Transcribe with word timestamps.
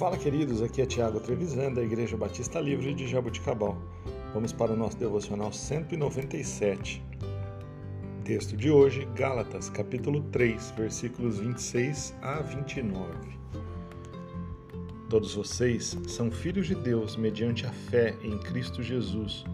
Fala, 0.00 0.16
queridos, 0.16 0.62
aqui 0.62 0.80
é 0.80 0.86
Tiago 0.86 1.20
Trevisan, 1.20 1.74
da 1.74 1.82
Igreja 1.82 2.16
Batista 2.16 2.58
Livre 2.58 2.94
de 2.94 3.06
Jabuticabal. 3.06 3.76
Vamos 4.32 4.50
para 4.50 4.72
o 4.72 4.76
nosso 4.76 4.96
devocional 4.96 5.52
197. 5.52 7.04
Texto 8.24 8.56
de 8.56 8.70
hoje, 8.70 9.06
Gálatas, 9.14 9.68
capítulo 9.68 10.22
3, 10.32 10.70
versículos 10.70 11.38
26 11.38 12.14
a 12.22 12.40
29. 12.40 13.12
Todos 15.10 15.34
vocês 15.34 15.98
são 16.08 16.30
filhos 16.30 16.66
de 16.66 16.76
Deus 16.76 17.14
mediante 17.14 17.66
a 17.66 17.70
fé 17.70 18.16
em 18.22 18.38
Cristo 18.38 18.82
Jesus, 18.82 19.44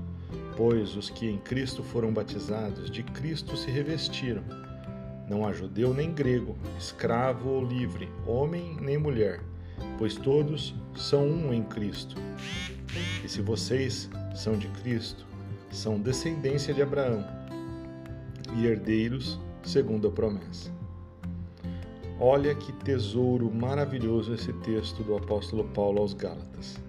pois 0.56 0.94
os 0.94 1.10
que 1.10 1.28
em 1.28 1.38
Cristo 1.38 1.82
foram 1.82 2.12
batizados, 2.12 2.88
de 2.88 3.02
Cristo 3.02 3.56
se 3.56 3.68
revestiram. 3.68 4.44
Não 5.28 5.44
há 5.44 5.52
judeu 5.52 5.92
nem 5.92 6.14
grego, 6.14 6.56
escravo 6.78 7.48
ou 7.48 7.64
livre, 7.64 8.08
homem 8.24 8.76
nem 8.80 8.96
mulher 8.96 9.40
pois 9.98 10.16
todos 10.16 10.74
são 10.94 11.26
um 11.26 11.52
em 11.52 11.62
Cristo. 11.62 12.16
E 13.24 13.28
se 13.28 13.40
vocês 13.40 14.08
são 14.34 14.56
de 14.56 14.68
Cristo, 14.68 15.26
são 15.70 16.00
descendência 16.00 16.72
de 16.72 16.82
Abraão 16.82 17.24
e 18.56 18.66
herdeiros 18.66 19.38
segundo 19.62 20.08
a 20.08 20.10
promessa. 20.10 20.70
Olha 22.18 22.54
que 22.54 22.72
tesouro 22.72 23.52
maravilhoso 23.52 24.32
esse 24.32 24.52
texto 24.52 25.02
do 25.02 25.16
apóstolo 25.16 25.64
Paulo 25.64 26.00
aos 26.00 26.14
Gálatas. 26.14 26.80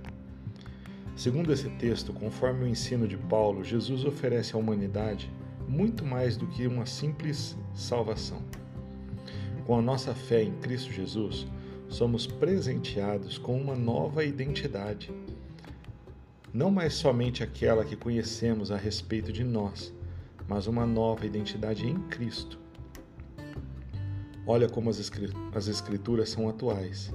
Segundo 1.17 1.51
esse 1.51 1.67
texto, 1.71 2.13
conforme 2.13 2.63
o 2.63 2.67
ensino 2.67 3.07
de 3.07 3.17
Paulo, 3.17 3.63
Jesus 3.63 4.05
oferece 4.05 4.55
à 4.55 4.57
humanidade 4.59 5.29
muito 5.67 6.05
mais 6.05 6.37
do 6.37 6.47
que 6.47 6.65
uma 6.65 6.85
simples 6.85 7.57
salvação. 7.73 8.41
Com 9.65 9.79
a 9.79 9.81
nossa 9.81 10.13
fé 10.13 10.43
em 10.43 10.53
Cristo 10.59 10.93
Jesus, 10.93 11.45
somos 11.89 12.27
presenteados 12.27 13.37
com 13.37 13.59
uma 13.59 13.75
nova 13.75 14.23
identidade. 14.23 15.11
Não 16.53 16.71
mais 16.71 16.93
somente 16.93 17.43
aquela 17.43 17.85
que 17.85 17.95
conhecemos 17.95 18.71
a 18.71 18.77
respeito 18.77 19.31
de 19.31 19.43
nós, 19.43 19.93
mas 20.47 20.67
uma 20.67 20.85
nova 20.85 21.25
identidade 21.25 21.85
em 21.85 21.99
Cristo. 22.07 22.59
Olha 24.45 24.69
como 24.69 24.89
as 24.89 25.67
Escrituras 25.67 26.29
são 26.29 26.47
atuais. 26.47 27.11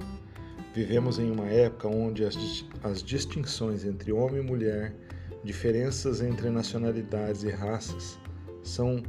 Vivemos 0.73 1.19
em 1.19 1.29
uma 1.31 1.45
época 1.45 1.87
onde 1.87 2.23
as, 2.23 3.03
distinções 3.03 3.85
entre 3.85 4.11
homem 4.11 4.41
e 4.41 4.45
mulher, 4.45 4.95
diferenças 5.43 6.21
entre 6.21 6.49
nacionalidades 6.49 7.43
e 7.43 7.49
raças 7.49 8.17
são 8.63 9.03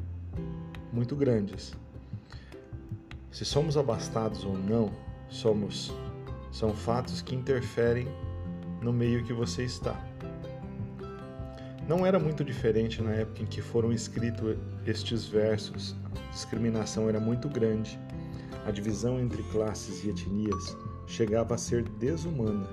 muito 0.92 1.14
grandes. 1.14 1.74
Se 3.30 3.44
somos 3.44 3.76
abastados 3.76 4.44
ou 4.44 4.56
não, 4.56 4.90
somos 5.28 5.92
são 6.50 6.72
fatos 6.72 7.20
que 7.20 7.34
interferem 7.34 8.06
no 8.80 8.92
meio 8.92 9.24
que 9.24 9.32
você 9.32 9.64
está. 9.64 9.98
Não 11.88 12.06
era 12.06 12.18
muito 12.18 12.44
diferente 12.44 13.02
na 13.02 13.10
época 13.10 13.42
em 13.42 13.46
que 13.46 13.60
foram 13.60 13.92
escritos 13.92 14.56
estes 14.86 15.26
versos. 15.26 15.96
A 16.04 16.30
discriminação 16.30 17.08
era 17.08 17.18
muito 17.18 17.48
grande. 17.48 17.98
A 18.66 18.70
divisão 18.70 19.18
entre 19.20 19.42
classes 19.44 20.04
e 20.04 20.10
etnias 20.10 20.76
chegava 21.06 21.54
a 21.54 21.58
ser 21.58 21.82
desumana. 21.82 22.68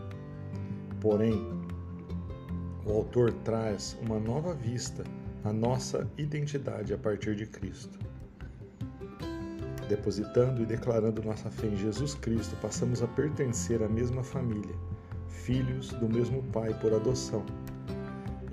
Porém, 1.02 1.36
o 2.86 2.92
autor 2.92 3.34
traz 3.44 3.98
uma 4.02 4.20
nova 4.20 4.54
vista 4.54 5.04
à 5.44 5.52
nossa 5.52 6.10
identidade 6.18 6.94
a 6.94 6.98
partir 6.98 7.36
de 7.36 7.46
Cristo. 7.46 8.11
Depositando 9.92 10.62
e 10.62 10.66
declarando 10.66 11.22
nossa 11.22 11.52
fé 11.52 11.68
em 11.68 11.76
Jesus 11.76 12.14
Cristo, 12.14 12.56
passamos 12.62 13.04
a 13.04 13.08
pertencer 13.10 13.84
à 13.84 13.90
mesma 13.90 14.24
família, 14.24 14.74
filhos 15.28 15.90
do 15.90 16.08
mesmo 16.08 16.42
Pai 16.44 16.74
por 16.80 16.94
adoção. 16.94 17.46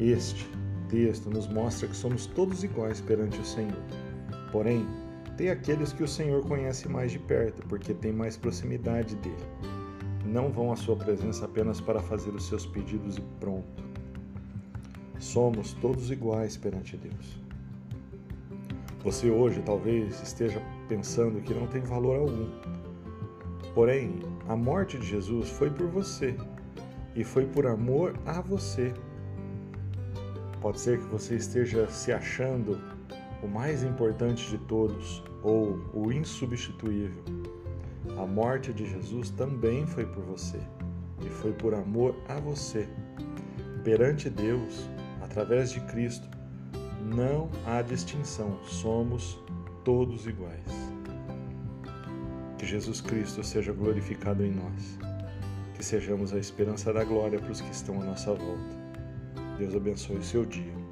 Este 0.00 0.50
texto 0.88 1.30
nos 1.30 1.46
mostra 1.46 1.86
que 1.86 1.94
somos 1.94 2.26
todos 2.26 2.64
iguais 2.64 3.00
perante 3.00 3.38
o 3.38 3.44
Senhor. 3.44 3.80
Porém, 4.50 4.84
tem 5.36 5.48
aqueles 5.50 5.92
que 5.92 6.02
o 6.02 6.08
Senhor 6.08 6.42
conhece 6.42 6.88
mais 6.88 7.12
de 7.12 7.20
perto, 7.20 7.62
porque 7.68 7.94
tem 7.94 8.12
mais 8.12 8.36
proximidade 8.36 9.14
dele. 9.14 9.36
Não 10.26 10.50
vão 10.50 10.72
à 10.72 10.76
sua 10.76 10.96
presença 10.96 11.44
apenas 11.44 11.80
para 11.80 12.00
fazer 12.00 12.30
os 12.30 12.48
seus 12.48 12.66
pedidos 12.66 13.16
e 13.16 13.22
pronto. 13.38 13.84
Somos 15.20 15.72
todos 15.74 16.10
iguais 16.10 16.56
perante 16.56 16.96
Deus. 16.96 17.47
Você 19.08 19.30
hoje 19.30 19.62
talvez 19.64 20.22
esteja 20.22 20.60
pensando 20.86 21.40
que 21.40 21.54
não 21.54 21.66
tem 21.66 21.80
valor 21.80 22.18
algum. 22.18 22.46
Porém, 23.74 24.20
a 24.46 24.54
morte 24.54 24.98
de 24.98 25.06
Jesus 25.06 25.48
foi 25.48 25.70
por 25.70 25.86
você 25.86 26.36
e 27.16 27.24
foi 27.24 27.46
por 27.46 27.66
amor 27.66 28.14
a 28.26 28.42
você. 28.42 28.92
Pode 30.60 30.78
ser 30.78 30.98
que 30.98 31.06
você 31.06 31.36
esteja 31.36 31.88
se 31.88 32.12
achando 32.12 32.78
o 33.42 33.48
mais 33.48 33.82
importante 33.82 34.46
de 34.50 34.58
todos 34.58 35.24
ou 35.42 35.80
o 35.94 36.12
insubstituível. 36.12 37.24
A 38.18 38.26
morte 38.26 38.74
de 38.74 38.84
Jesus 38.84 39.30
também 39.30 39.86
foi 39.86 40.04
por 40.04 40.22
você 40.22 40.60
e 41.24 41.30
foi 41.30 41.54
por 41.54 41.72
amor 41.72 42.14
a 42.28 42.38
você. 42.38 42.86
Perante 43.82 44.28
Deus, 44.28 44.86
através 45.22 45.70
de 45.70 45.80
Cristo, 45.86 46.28
não 47.08 47.50
há 47.66 47.82
distinção, 47.82 48.58
somos 48.64 49.38
todos 49.84 50.26
iguais. 50.26 50.92
Que 52.58 52.66
Jesus 52.66 53.00
Cristo 53.00 53.42
seja 53.42 53.72
glorificado 53.72 54.44
em 54.44 54.50
nós, 54.50 54.98
que 55.74 55.84
sejamos 55.84 56.32
a 56.34 56.38
esperança 56.38 56.92
da 56.92 57.04
glória 57.04 57.38
para 57.38 57.52
os 57.52 57.60
que 57.60 57.70
estão 57.70 58.00
à 58.00 58.04
nossa 58.04 58.34
volta. 58.34 58.78
Deus 59.58 59.74
abençoe 59.74 60.16
o 60.16 60.22
seu 60.22 60.44
dia. 60.44 60.87